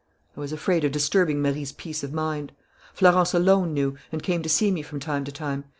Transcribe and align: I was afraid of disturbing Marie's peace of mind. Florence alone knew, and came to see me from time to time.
I 0.35 0.39
was 0.39 0.51
afraid 0.51 0.83
of 0.83 0.91
disturbing 0.91 1.43
Marie's 1.43 1.73
peace 1.73 2.03
of 2.03 2.11
mind. 2.11 2.53
Florence 2.91 3.35
alone 3.35 3.71
knew, 3.75 3.95
and 4.11 4.23
came 4.23 4.41
to 4.41 4.49
see 4.49 4.71
me 4.71 4.81
from 4.81 4.99
time 4.99 5.23
to 5.25 5.31
time. 5.31 5.63